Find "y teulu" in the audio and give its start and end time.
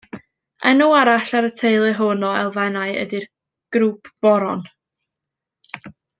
1.49-1.91